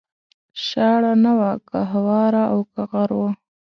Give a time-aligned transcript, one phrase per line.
[0.65, 3.21] شاړه نه وه که هواره او که غر و